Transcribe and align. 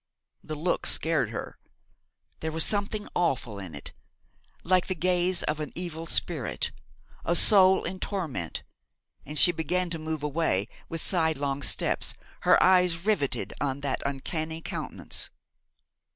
The 0.43 0.55
look 0.55 0.87
scared 0.87 1.29
her. 1.29 1.59
There 2.39 2.51
was 2.51 2.65
something 2.65 3.07
awful 3.15 3.59
in 3.59 3.75
it, 3.75 3.93
like 4.63 4.87
the 4.87 4.95
gaze 4.95 5.43
of 5.43 5.59
an 5.59 5.69
evil 5.75 6.07
spirit, 6.07 6.71
a 7.23 7.35
soul 7.35 7.83
in 7.83 7.99
torment, 7.99 8.63
and 9.27 9.37
she 9.37 9.51
began 9.51 9.91
to 9.91 9.99
move 9.99 10.23
away, 10.23 10.67
with 10.89 11.01
side 11.01 11.37
long 11.37 11.61
steps, 11.61 12.15
her 12.39 12.57
eyes 12.63 13.05
riveted 13.05 13.53
on 13.61 13.81
that 13.81 14.01
uncanny 14.03 14.59
countenance. 14.59 15.29